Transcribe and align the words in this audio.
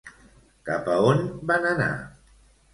Cap 0.69 0.89
a 0.95 0.97
on 1.11 1.23
van 1.53 1.71
anar? 1.75 1.93